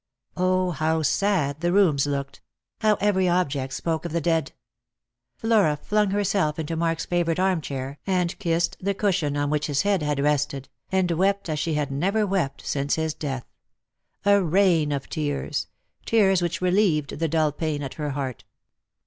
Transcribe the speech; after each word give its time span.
0, 0.35 0.71
how 0.71 1.03
sad 1.03 1.61
the 1.61 1.71
rooms 1.71 2.07
looked! 2.07 2.41
how 2.79 2.95
every 2.95 3.29
object 3.29 3.71
spoke 3.71 4.03
of 4.03 4.11
the 4.11 4.19
dead! 4.19 4.51
Flora 5.35 5.77
flung 5.77 6.09
herself 6.09 6.57
into 6.57 6.75
Mark's 6.75 7.05
favourite 7.05 7.37
arm 7.39 7.61
chair, 7.61 7.99
and 8.07 8.39
kissed 8.39 8.75
the 8.83 8.95
cushion 8.95 9.37
on 9.37 9.51
which 9.51 9.67
his 9.67 9.83
head 9.83 10.01
had 10.01 10.19
rested, 10.19 10.69
and 10.91 11.11
wept 11.11 11.49
as 11.49 11.59
she 11.59 11.75
had 11.75 11.91
never 11.91 12.25
wept 12.25 12.65
since 12.65 12.95
his 12.95 13.13
death,— 13.13 13.45
a 14.25 14.41
rain 14.41 14.91
of 14.91 15.07
tears— 15.07 15.67
tears 16.07 16.41
which 16.41 16.61
reHeved 16.61 17.19
the 17.19 17.27
dull 17.27 17.51
pain 17.51 17.83
at 17.83 17.93
her 17.93 18.09
heart. 18.09 18.43